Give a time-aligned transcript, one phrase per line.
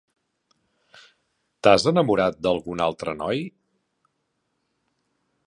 [1.67, 3.45] T"has enamorat d"algun altre noi?